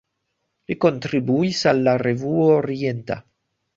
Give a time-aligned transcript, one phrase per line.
[0.71, 3.19] Li kontribuis al "La Revuo Orienta".